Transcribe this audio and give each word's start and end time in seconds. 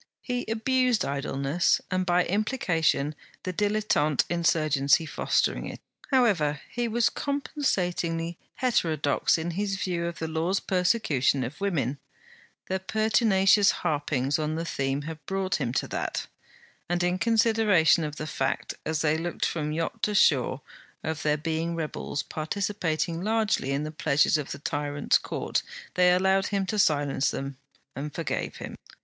He 0.23 0.45
abused 0.47 1.05
idleness, 1.05 1.79
and 1.91 2.07
by 2.07 2.25
implication 2.25 3.13
the 3.43 3.53
dilettante 3.53 4.23
insurgency 4.31 5.05
fostering 5.05 5.67
it. 5.67 5.79
However, 6.09 6.59
he 6.71 6.87
was 6.87 7.07
compensatingly 7.07 8.39
heterodox 8.55 9.37
in 9.37 9.51
his 9.51 9.75
view 9.75 10.07
of 10.07 10.17
the 10.17 10.27
Law's 10.27 10.59
persecution 10.59 11.43
of 11.43 11.61
women; 11.61 11.99
their 12.67 12.79
pertinacious 12.79 13.71
harpings 13.85 14.39
on 14.39 14.55
the 14.55 14.65
theme 14.65 15.03
had 15.03 15.23
brought 15.27 15.57
him 15.61 15.71
to 15.73 15.87
that; 15.89 16.25
and 16.89 17.03
in 17.03 17.19
consideration 17.19 18.03
of 18.03 18.15
the 18.15 18.25
fact, 18.25 18.73
as 18.83 19.01
they 19.03 19.19
looked 19.19 19.45
from 19.45 19.71
yacht 19.71 20.01
to 20.01 20.15
shore, 20.15 20.61
of 21.03 21.21
their 21.21 21.37
being 21.37 21.75
rebels 21.75 22.23
participating 22.23 23.21
largely 23.21 23.69
in 23.69 23.83
the 23.83 23.91
pleasures 23.91 24.39
of 24.39 24.49
the 24.49 24.57
tyrant's 24.57 25.19
court, 25.19 25.61
they 25.93 26.11
allowed 26.11 26.47
him 26.47 26.65
to 26.65 26.79
silence 26.79 27.29
them, 27.29 27.57
and 27.95 28.15
forgave 28.15 28.55
him. 28.55 28.75